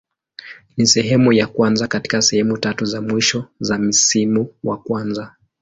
Ni 0.77 0.87
sehemu 0.87 1.33
ya 1.33 1.47
kwanza 1.47 1.87
katika 1.87 2.21
sehemu 2.21 2.57
tatu 2.57 2.85
za 2.85 3.01
mwisho 3.01 3.45
za 3.59 3.77
msimu 3.79 4.47
wa 4.63 4.77
kwanza. 4.77 5.35